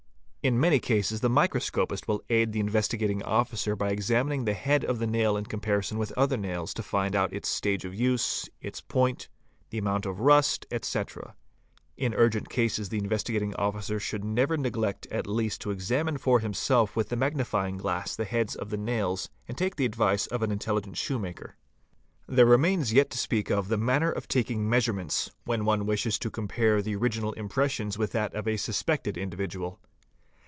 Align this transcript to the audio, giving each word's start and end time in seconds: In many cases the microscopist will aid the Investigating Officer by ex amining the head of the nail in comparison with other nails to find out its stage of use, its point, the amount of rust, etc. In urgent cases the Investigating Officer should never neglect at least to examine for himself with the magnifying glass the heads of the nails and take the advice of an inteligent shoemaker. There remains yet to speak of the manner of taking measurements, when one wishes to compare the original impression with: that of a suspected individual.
In 0.43 0.59
many 0.59 0.79
cases 0.79 1.21
the 1.21 1.29
microscopist 1.29 2.07
will 2.07 2.23
aid 2.27 2.51
the 2.51 2.59
Investigating 2.59 3.21
Officer 3.21 3.75
by 3.75 3.91
ex 3.91 4.07
amining 4.07 4.45
the 4.45 4.55
head 4.55 4.83
of 4.83 4.97
the 4.97 5.05
nail 5.05 5.37
in 5.37 5.45
comparison 5.45 5.99
with 5.99 6.11
other 6.13 6.35
nails 6.35 6.73
to 6.73 6.81
find 6.81 7.15
out 7.15 7.31
its 7.31 7.47
stage 7.47 7.85
of 7.85 7.93
use, 7.93 8.49
its 8.59 8.81
point, 8.81 9.29
the 9.69 9.77
amount 9.77 10.07
of 10.07 10.19
rust, 10.19 10.65
etc. 10.71 11.35
In 11.95 12.15
urgent 12.15 12.49
cases 12.49 12.89
the 12.89 12.97
Investigating 12.97 13.53
Officer 13.55 13.99
should 13.99 14.25
never 14.25 14.57
neglect 14.57 15.05
at 15.11 15.27
least 15.27 15.61
to 15.61 15.69
examine 15.69 16.17
for 16.17 16.39
himself 16.39 16.95
with 16.95 17.09
the 17.09 17.15
magnifying 17.15 17.77
glass 17.77 18.15
the 18.15 18.25
heads 18.25 18.55
of 18.55 18.71
the 18.71 18.77
nails 18.77 19.29
and 19.47 19.55
take 19.55 19.75
the 19.75 19.85
advice 19.85 20.25
of 20.25 20.41
an 20.41 20.51
inteligent 20.51 20.97
shoemaker. 20.97 21.55
There 22.27 22.47
remains 22.47 22.91
yet 22.93 23.11
to 23.11 23.17
speak 23.19 23.51
of 23.51 23.67
the 23.67 23.77
manner 23.77 24.11
of 24.11 24.27
taking 24.27 24.67
measurements, 24.67 25.29
when 25.45 25.65
one 25.65 25.85
wishes 25.85 26.17
to 26.17 26.31
compare 26.31 26.81
the 26.81 26.95
original 26.95 27.33
impression 27.33 27.91
with: 27.95 28.11
that 28.13 28.33
of 28.33 28.47
a 28.47 28.57
suspected 28.57 29.19
individual. 29.19 29.79